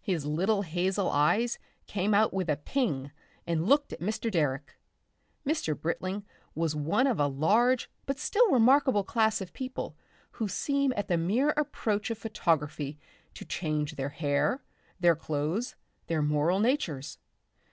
His 0.00 0.24
little 0.24 0.62
hazel 0.62 1.10
eyes 1.10 1.58
came 1.88 2.14
out 2.14 2.32
with 2.32 2.48
a 2.48 2.56
"ping" 2.58 3.10
and 3.44 3.66
looked 3.68 3.92
at 3.92 3.98
Mr. 3.98 4.30
Direck. 4.30 4.76
Mr. 5.44 5.76
Britling 5.76 6.24
was 6.54 6.76
one 6.76 7.08
of 7.08 7.18
a 7.18 7.26
large 7.26 7.90
but 8.06 8.20
still 8.20 8.48
remarkable 8.52 9.02
class 9.02 9.40
of 9.40 9.52
people 9.52 9.96
who 10.30 10.46
seem 10.46 10.92
at 10.96 11.08
the 11.08 11.18
mere 11.18 11.50
approach 11.56 12.08
of 12.12 12.18
photography 12.18 13.00
to 13.34 13.44
change 13.44 13.96
their 13.96 14.10
hair, 14.10 14.62
their 15.00 15.16
clothes, 15.16 15.74
their 16.06 16.22
moral 16.22 16.60
natures. 16.60 17.18